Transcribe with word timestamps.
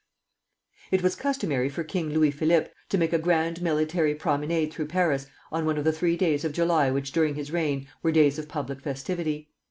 It 0.89 1.03
was 1.03 1.15
customary 1.15 1.69
for 1.69 1.83
King 1.83 2.09
Louis 2.09 2.31
Philippe 2.31 2.69
to 2.89 2.97
make 2.97 3.13
a 3.13 3.19
grand 3.19 3.61
military 3.61 4.15
promenade 4.15 4.73
through 4.73 4.87
Paris 4.87 5.27
on 5.51 5.63
one 5.63 5.77
of 5.77 5.83
the 5.83 5.91
three 5.93 6.17
days 6.17 6.43
of 6.43 6.53
July 6.53 6.89
which 6.89 7.11
during 7.11 7.35
his 7.35 7.51
reign 7.51 7.87
were 8.01 8.11
days 8.11 8.39
of 8.39 8.47
public 8.49 8.81
festivity. 8.81 9.49